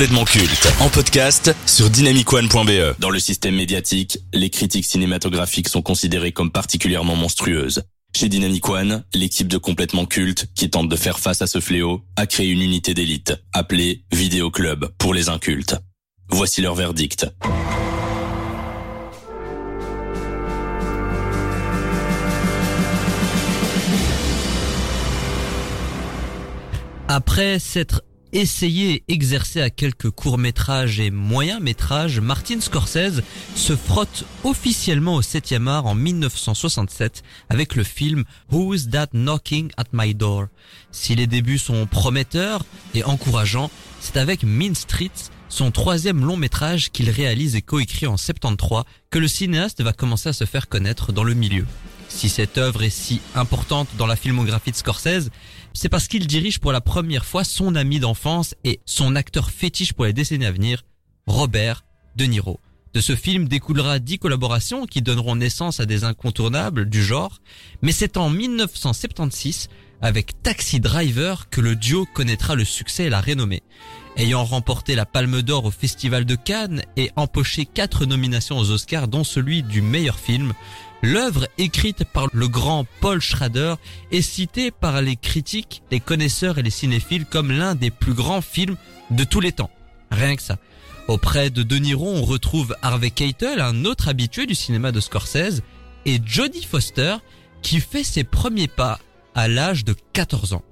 [0.00, 2.98] Complètement culte en podcast sur dynamicone.be.
[3.00, 7.82] Dans le système médiatique, les critiques cinématographiques sont considérées comme particulièrement monstrueuses.
[8.16, 12.00] Chez Dynamic One, l'équipe de Complètement Culte, qui tente de faire face à ce fléau,
[12.16, 15.76] a créé une unité d'élite, appelée Vidéo Club pour les incultes.
[16.30, 17.26] Voici leur verdict.
[27.06, 28.00] Après s'être
[28.32, 33.22] essayé exercé à quelques courts-métrages et moyens-métrages, Martin Scorsese
[33.54, 39.86] se frotte officiellement au 7e art en 1967 avec le film Who's That Knocking at
[39.92, 40.46] My Door.
[40.92, 46.90] Si les débuts sont prometteurs et encourageants, c'est avec Mean Streets, son troisième long métrage
[46.90, 51.12] qu'il réalise et coécrit en 73, que le cinéaste va commencer à se faire connaître
[51.12, 51.66] dans le milieu.
[52.08, 55.30] Si cette œuvre est si importante dans la filmographie de Scorsese,
[55.72, 59.92] c'est parce qu'il dirige pour la première fois son ami d'enfance et son acteur fétiche
[59.92, 60.82] pour les décennies à venir,
[61.26, 61.84] Robert
[62.16, 62.58] De Niro.
[62.92, 67.38] De ce film découlera dix collaborations qui donneront naissance à des incontournables du genre,
[67.82, 69.68] mais c'est en 1976,
[70.02, 73.62] avec Taxi Driver, que le duo connaîtra le succès et la renommée.
[74.16, 79.06] Ayant remporté la Palme d'Or au Festival de Cannes et empoché quatre nominations aux Oscars
[79.06, 80.52] dont celui du meilleur film,
[81.02, 83.74] L'œuvre écrite par le grand Paul Schrader
[84.12, 88.42] est citée par les critiques, les connaisseurs et les cinéphiles comme l'un des plus grands
[88.42, 88.76] films
[89.10, 89.70] de tous les temps.
[90.10, 90.58] Rien que ça.
[91.08, 95.62] Auprès de De Niro, on retrouve Harvey Keitel, un autre habitué du cinéma de Scorsese,
[96.04, 97.16] et Jodie Foster,
[97.62, 98.98] qui fait ses premiers pas
[99.34, 100.62] à l'âge de 14 ans.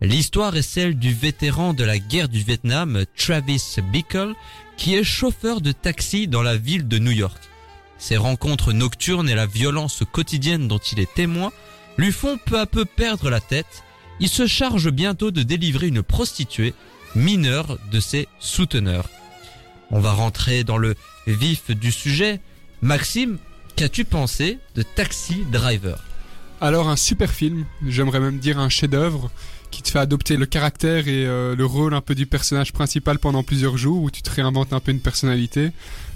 [0.00, 4.34] L'histoire est celle du vétéran de la guerre du Vietnam, Travis Bickle,
[4.76, 7.40] qui est chauffeur de taxi dans la ville de New York.
[7.98, 11.52] Ses rencontres nocturnes et la violence quotidienne dont il est témoin
[11.96, 13.84] lui font peu à peu perdre la tête.
[14.20, 16.74] Il se charge bientôt de délivrer une prostituée
[17.14, 19.08] mineure de ses souteneurs.
[19.90, 20.94] On va rentrer dans le
[21.26, 22.40] vif du sujet.
[22.82, 23.38] Maxime,
[23.76, 26.02] qu'as-tu pensé de Taxi Driver?
[26.60, 29.30] Alors un super film, j'aimerais même dire un chef-d'œuvre
[29.70, 33.18] qui te fait adopter le caractère et euh, le rôle un peu du personnage principal
[33.18, 35.70] pendant plusieurs jours où tu te réinventes un peu une personnalité.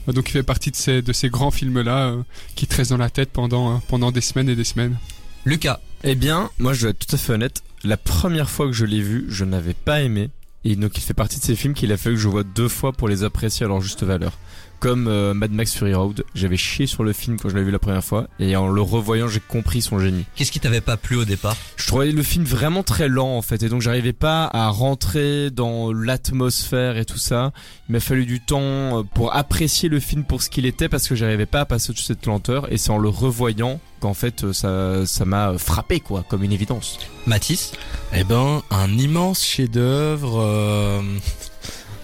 [0.09, 2.23] Donc il fait partie de ces, de ces grands films-là euh,
[2.55, 4.97] qui te restent dans la tête pendant, euh, pendant des semaines et des semaines.
[5.45, 8.73] Lucas Eh bien, moi je vais être tout à fait honnête, la première fois que
[8.73, 10.31] je l'ai vu, je n'avais pas aimé.
[10.65, 12.69] Et donc il fait partie de ces films qu'il a fallu que je vois deux
[12.69, 14.39] fois pour les apprécier à leur juste valeur
[14.83, 16.25] comme euh, Mad Max Fury Road.
[16.35, 18.83] J'avais chié sur le film quand je l'avais vu la première fois et en le
[18.83, 20.25] revoyant, j'ai compris son génie.
[20.35, 21.57] Qu'est-ce qui t'avait pas plu au départ?
[21.77, 25.53] Je trouvais le film vraiment très lent en fait et donc j'arrivais pas à rentrer
[25.53, 27.53] dans l'atmosphère et tout ça.
[27.89, 31.07] Il m'a fallu du temps euh, pour apprécier le film pour ce qu'il était parce
[31.07, 34.43] que j'arrivais pas à passer de cette lenteur et c'est en le revoyant qu'en fait
[34.43, 36.99] euh, ça ça m'a frappé quoi comme une évidence.
[37.29, 37.71] Mathis?
[38.13, 41.01] Eh ben un immense chef-d'œuvre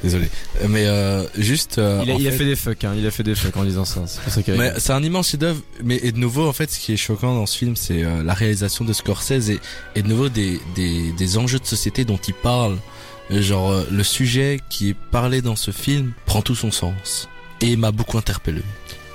[0.03, 0.29] Désolé.
[0.69, 1.79] Mais euh, juste.
[1.79, 2.95] Euh, il, a, il a, fait des fucks, hein.
[2.97, 4.05] Il a fait des fucks en disant ça.
[4.07, 5.61] C'est mais c'est un immense chef-d'œuvre.
[5.83, 8.23] Mais et de nouveau, en fait, ce qui est choquant dans ce film, c'est euh,
[8.23, 9.61] la réalisation de Scorsese et,
[9.97, 12.77] et de nouveau des, des, des enjeux de société dont il parle.
[13.31, 17.29] Genre euh, le sujet qui est parlé dans ce film prend tout son sens
[17.61, 18.63] et m'a beaucoup interpellé.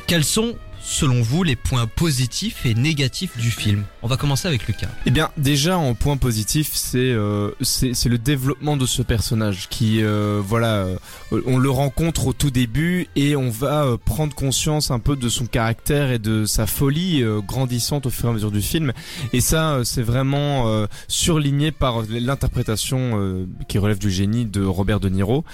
[0.06, 3.84] Quels sont selon vous, les points positifs et négatifs du film?
[4.02, 4.90] On va commencer avec Lucas.
[5.06, 10.04] Eh bien, déjà en point positif, c'est euh, c'est le développement de ce personnage qui,
[10.04, 10.86] euh, voilà,
[11.32, 15.16] euh, on le rencontre au tout début et on va euh, prendre conscience un peu
[15.16, 18.92] de son caractère et de sa folie grandissante au fur et à mesure du film.
[19.32, 25.46] Et ça, c'est vraiment surligné par l'interprétation qui relève du génie de Robert De Niro.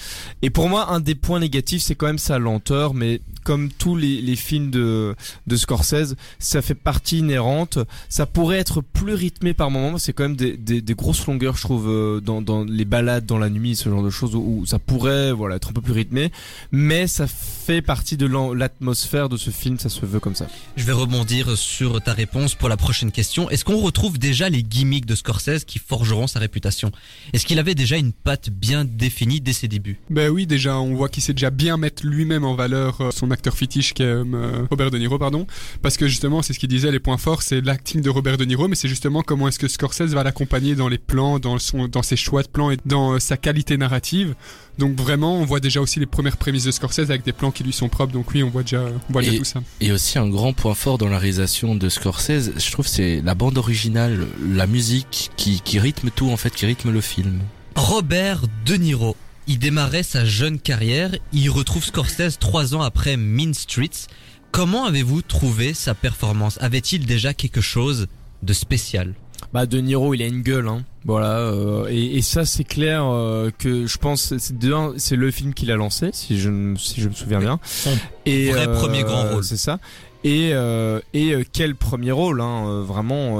[0.42, 3.96] Et pour moi, un des points négatifs, c'est quand même sa lenteur, mais comme tous
[3.96, 5.16] les, les films de
[5.48, 7.80] de Scorsese, ça fait partie inhérente.
[8.10, 9.98] Ça pourrait être plus rythmé par moments.
[9.98, 13.26] C'est quand même des, des, des, grosses longueurs, je trouve, euh, dans, dans les balades
[13.26, 15.94] dans la nuit, ce genre de choses où, ça pourrait, voilà, être un peu plus
[15.94, 16.32] rythmé.
[16.72, 19.80] Mais ça fait partie de l'atmosphère de ce film.
[19.80, 20.48] Ça se veut comme ça.
[20.76, 23.50] Je vais rebondir sur ta réponse pour la prochaine question.
[23.50, 26.92] Est-ce qu'on retrouve déjà les gimmicks de Scorsese qui forgeront sa réputation?
[27.34, 30.00] Est-ce qu'il avait déjà une patte bien définie dès ses débuts?
[30.10, 33.32] Ben oui, déjà, on voit qu'il sait déjà bien mettre lui-même en valeur euh, son
[33.32, 35.48] acteur fétiche qui est euh, Robert De Niro pardon,
[35.82, 38.46] parce que justement, c'est ce qu'il disait, les points forts, c'est l'acting de Robert De
[38.46, 41.88] Niro, mais c'est justement comment est-ce que Scorsese va l'accompagner dans les plans, dans son,
[41.88, 44.36] dans ses choix de plans et dans euh, sa qualité narrative.
[44.78, 47.64] Donc vraiment, on voit déjà aussi les premières prémices de Scorsese avec des plans qui
[47.64, 48.14] lui sont propres.
[48.14, 49.62] Donc oui, on voit déjà, on voit déjà tout ça.
[49.82, 53.36] Et aussi un grand point fort dans la réalisation de Scorsese, je trouve, c'est la
[53.36, 57.40] bande originale, la musique qui, qui rythme tout en fait, qui rythme le film.
[57.76, 59.16] Robert De Niro.
[59.48, 64.08] Il démarrait sa jeune carrière, il retrouve Scorsese trois ans après Mean Streets.
[64.52, 66.58] Comment avez-vous trouvé sa performance?
[66.62, 68.08] Avait-il déjà quelque chose
[68.42, 69.14] de spécial?
[69.54, 70.84] Bah De Niro, il a une gueule, hein.
[71.06, 74.54] Voilà, euh, et, et, ça c'est clair euh, que je pense c'est
[74.98, 77.60] c'est le film qu'il a lancé si je si je me souviens bien.
[77.64, 79.44] Son et vrai premier grand rôle.
[79.44, 79.80] C'est ça.
[80.26, 83.40] Et, euh, et euh, quel premier rôle, hein, euh, vraiment.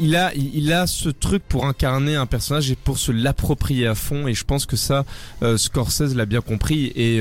[0.00, 3.94] il a, il a ce truc pour incarner un personnage et pour se l'approprier à
[3.94, 4.26] fond.
[4.26, 5.04] Et je pense que ça,
[5.56, 7.20] Scorsese l'a bien compris et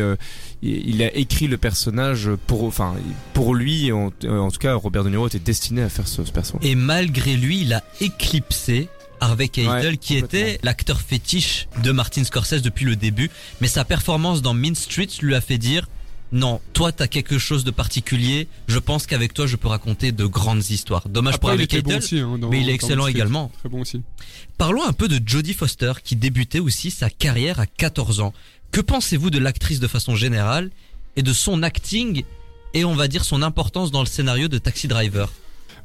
[0.62, 2.96] il a écrit le personnage pour, enfin,
[3.34, 3.92] pour lui.
[3.92, 6.66] En, en, tout cas, Robert De Niro était destiné à faire ce, ce personnage.
[6.66, 8.90] Et malgré lui, il a éclipsé
[9.20, 13.30] Harvey Keitel qui était l'acteur fétiche de Martin Scorsese depuis le début.
[13.62, 15.88] Mais sa performance dans Mean Street lui a fait dire
[16.32, 18.48] non, toi t'as quelque chose de particulier.
[18.68, 21.08] Je pense qu'avec toi je peux raconter de grandes histoires.
[21.10, 23.52] Dommage pour Harvey Keitel, hein, mais il est excellent également.
[23.60, 24.02] Très bon aussi.
[24.58, 28.34] Parlons un peu de Jodie Foster qui débutait aussi sa carrière à 14 ans.
[28.72, 30.72] Que pensez-vous de l'actrice de façon générale
[31.18, 32.24] et de son acting
[32.74, 35.30] et on va dire son importance dans le scénario de Taxi Driver?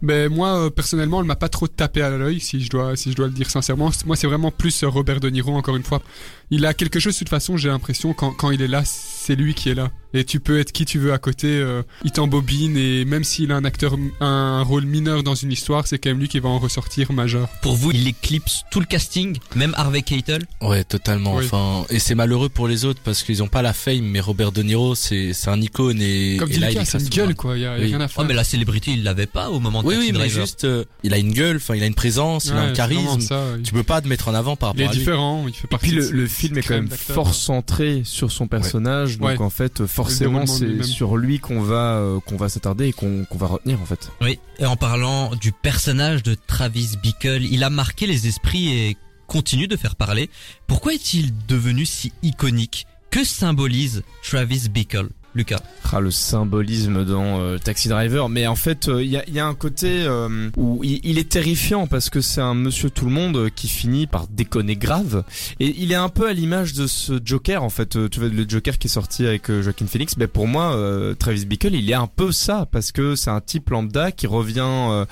[0.02, 3.10] Ben moi euh, personnellement, elle m'a pas trop tapé à l'œil si je dois si
[3.10, 3.90] je dois le dire sincèrement.
[4.04, 6.02] Moi, c'est vraiment plus euh, Robert De Niro encore une fois.
[6.50, 9.34] Il a quelque chose de toute façon, j'ai l'impression quand quand il est là, c'est
[9.34, 11.48] lui qui est là et tu peux être qui tu veux à côté.
[11.48, 15.86] Euh, il t'embobine et même s'il a un acteur, un rôle mineur dans une histoire,
[15.86, 17.48] c'est quand même lui qui va en ressortir majeur.
[17.62, 20.44] Pour vous, il éclipse tout le casting, même Harvey Keitel.
[20.60, 21.34] Ouais, totalement.
[21.34, 24.52] Enfin, et c'est malheureux pour les autres parce qu'ils ont pas la fame, mais Robert
[24.52, 27.56] De Niro, c'est c'est un icône et, Comme et là, il a une gueule quoi.
[27.56, 28.24] Il y a, rien à faire.
[28.24, 30.84] Oh, mais la célébrité, il l'avait pas au moment de oui, oui, mais juste, euh,
[31.02, 33.20] il a une gueule, enfin, il a une présence, il a un charisme.
[33.20, 35.68] Ça, Tu peux pas te mettre en avant par rapport il est différent, il fait
[35.68, 35.86] partie.
[35.86, 39.50] Et puis le, le film est quand même fort centré sur son personnage, donc en
[39.50, 43.46] fait, forcément, c'est sur lui qu'on va euh, qu'on va s'attarder et qu'on qu'on va
[43.46, 44.10] retenir en fait.
[44.20, 48.96] Oui, et en parlant du personnage de Travis Bickle, il a marqué les esprits et
[49.26, 50.30] continue de faire parler.
[50.66, 52.86] Pourquoi est-il devenu si iconique?
[53.10, 55.08] Que symbolise Travis Bickle?
[55.36, 55.60] Lucas
[55.92, 59.38] ah, Le symbolisme dans euh, Taxi Driver, mais en fait, il euh, y, a, y,
[59.38, 63.10] a, un côté euh, où il, est terrifiant parce que c'est un monsieur tout le
[63.10, 65.24] monde qui finit par déconner grave.
[65.60, 68.10] Et il est un peu à l'image de ce Joker, en fait.
[68.10, 70.76] Tu vois, le Joker qui est sorti avec Joaquin Phoenix, ben pour moi,
[71.18, 75.04] Travis Bickle, il est un peu ça parce que c'est un type lambda qui revient,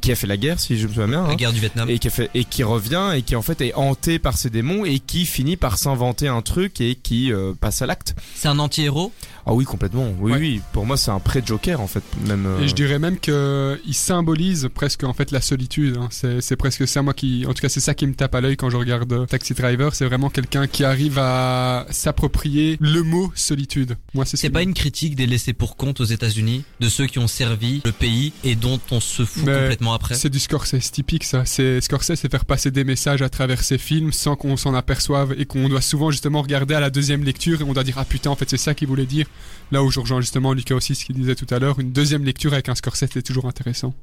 [0.00, 1.22] qui a fait la guerre, si je me souviens bien.
[1.26, 1.88] La hein, guerre du Vietnam.
[1.88, 4.50] Et qui, a fait, et qui revient et qui en fait est hanté par ses
[4.50, 8.14] démons et qui finit par s'inventer un truc et qui passe à l'acte.
[8.34, 9.12] C'est un anti-héros?
[9.44, 10.12] Ah oui, complètement.
[10.18, 10.60] Oui, oui.
[10.72, 12.02] Pour moi, c'est un pré-Joker en fait.
[12.26, 12.46] Même.
[12.60, 15.98] Et je euh, dirais même que il symbolise presque en fait la solitude.
[15.98, 16.08] Hein.
[16.10, 18.56] C'est presque ça moi qui, en tout cas, c'est ça qui me tape à l'œil
[18.56, 19.94] quand je regarde euh, Taxi Driver.
[19.94, 23.96] C'est vraiment quelqu'un qui arrive à s'approprier le mot solitude.
[24.14, 24.36] Moi, c'est.
[24.36, 27.80] C'est pas une critique des laissés pour compte aux États-Unis, de ceux qui ont servi
[27.84, 30.14] le pays et dont on se fout complètement après?
[30.14, 31.44] C'est du Scorsese typique ça.
[31.44, 35.34] C'est Scorsese, c'est faire passer des messages à travers ses films sans qu'on s'en aperçoive
[35.38, 38.04] et qu'on doit souvent justement regarder à la deuxième lecture et on doit dire ah
[38.04, 39.26] putain en fait c'est ça qu'il voulait dire.
[39.70, 42.24] Là où je rejoins justement Lucas aussi ce qu'il disait tout à l'heure, une deuxième
[42.24, 43.94] lecture avec un Scorsese est toujours intéressant.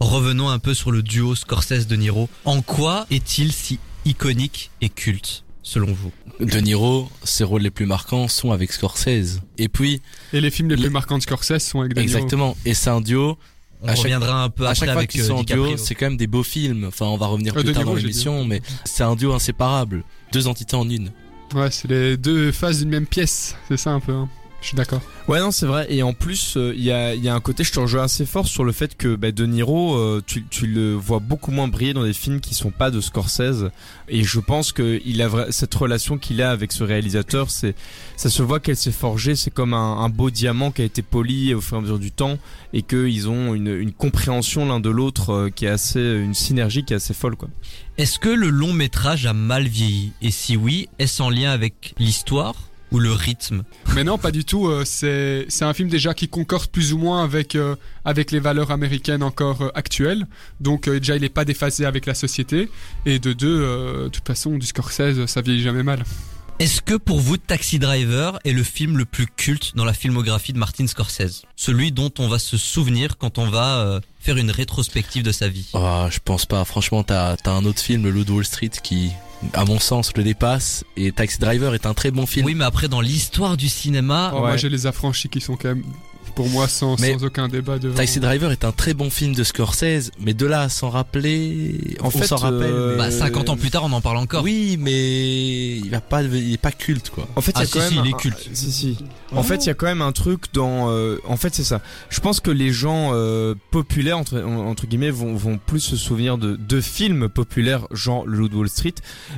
[0.00, 2.28] Revenons un peu sur le duo Scorsese-De Niro.
[2.44, 6.12] En quoi est-il si iconique et culte selon vous?
[6.40, 9.40] De Niro, ses rôles les plus marquants sont avec Scorsese.
[9.58, 10.02] Et puis...
[10.32, 12.14] Et les films les, plus marquants de Scorsese sont avec De Niro.
[12.14, 12.56] Exactement.
[12.64, 13.38] Et c'est un duo
[13.82, 16.16] on reviendra un peu à chaque fois avec qu'ils sont en duo, c'est quand même
[16.16, 16.84] des beaux films.
[16.88, 20.02] Enfin, on va revenir euh, plus tard dans l'émission, mais c'est un duo inséparable,
[20.32, 21.10] deux entités en une.
[21.54, 24.12] Ouais, c'est les deux faces d'une même pièce, c'est ça un peu.
[24.12, 24.28] Hein.
[24.66, 25.00] Je suis d'accord.
[25.28, 25.86] Ouais, non, c'est vrai.
[25.90, 28.26] Et en plus, il euh, y, a, y, a, un côté, je te rejoins assez
[28.26, 31.68] fort sur le fait que bah, De Niro, euh, tu, tu, le vois beaucoup moins
[31.68, 33.70] briller dans des films qui sont pas de Scorsese.
[34.08, 37.76] Et je pense que il a cette relation qu'il a avec ce réalisateur, c'est
[38.16, 39.36] ça se voit qu'elle s'est forgée.
[39.36, 42.00] C'est comme un, un, beau diamant qui a été poli au fur et à mesure
[42.00, 42.36] du temps,
[42.72, 46.84] et qu'ils ont une, une compréhension l'un de l'autre euh, qui est assez, une synergie
[46.84, 47.48] qui est assez folle, quoi.
[47.98, 50.10] Est-ce que le long métrage a mal vieilli?
[50.22, 52.56] Et si oui, est-ce en lien avec l'histoire?
[52.92, 53.64] Ou le rythme
[53.94, 54.68] Mais non, pas du tout.
[54.68, 57.74] Euh, c'est c'est un film déjà qui concorde plus ou moins avec euh,
[58.04, 60.26] avec les valeurs américaines encore euh, actuelles.
[60.60, 62.68] Donc déjà, il est pas déphasé avec la société.
[63.04, 63.58] Et de deux,
[64.04, 66.04] de toute façon, du Scorsese, ça vieillit jamais mal.
[66.58, 70.54] Est-ce que pour vous Taxi Driver est le film le plus culte dans la filmographie
[70.54, 71.42] de Martin Scorsese?
[71.54, 75.68] Celui dont on va se souvenir quand on va faire une rétrospective de sa vie?
[75.74, 76.64] Oh, Je pense pas.
[76.64, 79.10] Franchement, t'as as un autre film, Le Wall Street, qui
[79.52, 80.84] à mon sens, le dépasse.
[80.96, 82.46] Et Taxi Driver est un très bon film.
[82.46, 84.32] Oui, mais après, dans l'histoire du cinéma...
[84.34, 85.84] Oh, Moi, j'ai les affranchis qui sont quand même
[86.34, 87.94] pour moi sans, sans aucun débat devant.
[87.94, 91.96] Taxi Driver est un très bon film de Scorsese, mais de là à s'en rappeler,
[92.00, 92.70] en on s'en rappelle.
[92.72, 94.42] Euh, bah 50 ans plus tard, on en parle encore.
[94.42, 97.26] Oui, mais il va pas, il est pas culte quoi.
[97.36, 98.48] En fait, il y a ah, quand même il est culte.
[98.52, 98.98] si si.
[99.32, 100.90] En fait, il y a quand même un truc dans.
[100.90, 101.80] Euh, en fait, c'est ça.
[102.10, 106.38] Je pense que les gens euh, populaires entre entre guillemets vont vont plus se souvenir
[106.38, 108.94] de de films populaires, genre le Wall Street,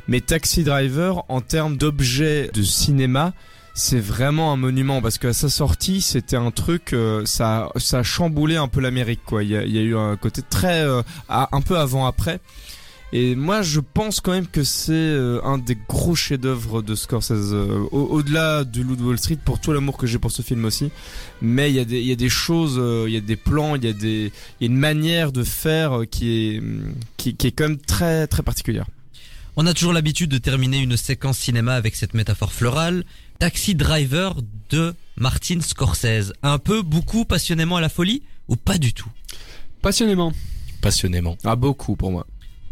[0.07, 3.33] mais Taxi Driver en termes d'objet de cinéma
[3.79, 8.03] c'est vraiment un monument parce qu'à sa sortie, c'était un truc, euh, ça, ça a
[8.03, 9.45] chamboulé un peu l'Amérique, quoi.
[9.45, 12.41] Il y a, eu un côté très, euh, un peu avant-après.
[13.13, 17.55] Et moi, je pense quand même que c'est euh, un des gros chefs-d'œuvre de Scorsese,
[17.55, 20.65] au- au-delà du Loup de Wall Street, pour tout l'amour que j'ai pour ce film
[20.65, 20.91] aussi.
[21.41, 24.77] Mais il y a des, choses, il y a des plans, il y a une
[24.77, 26.63] manière de faire qui est,
[27.17, 28.87] qui est quand même très, très particulière.
[29.61, 33.05] On a toujours l'habitude de terminer une séquence cinéma avec cette métaphore florale.
[33.39, 34.35] Taxi Driver
[34.69, 36.33] de Martin Scorsese.
[36.43, 39.09] Un peu, beaucoup, passionnément à la folie ou pas du tout?
[39.81, 40.33] Passionnément.
[40.81, 41.37] Passionnément.
[41.45, 42.27] Ah, beaucoup pour moi.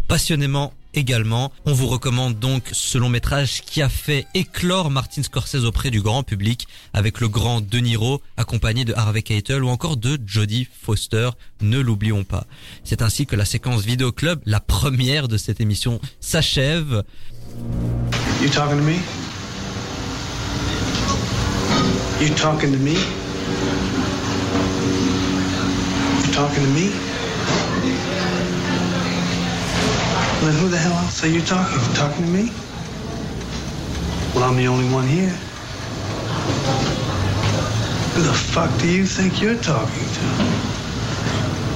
[0.09, 1.53] Passionnément également.
[1.67, 6.01] On vous recommande donc ce long métrage qui a fait éclore Martin Scorsese auprès du
[6.01, 10.67] grand public avec le grand De Niro accompagné de Harvey Keitel ou encore de Jodie
[10.83, 11.31] Foster.
[11.61, 12.47] Ne l'oublions pas.
[12.83, 17.05] C'est ainsi que la séquence vidéo club, la première de cette émission, s'achève.
[18.43, 19.26] You talking to me?
[22.19, 22.95] You talking to me?
[22.95, 22.99] You
[26.33, 26.89] talking to me?
[30.33, 31.79] Well, then who the hell else are you talking?
[31.79, 32.51] You talking to me?
[34.35, 35.37] Well, I'm the only one here.
[38.15, 40.25] Who the fuck do you think you're talking to?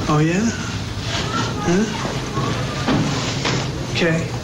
[0.09, 0.49] Oh, yeah?
[1.69, 1.85] Huh?
[3.93, 4.40] Okay.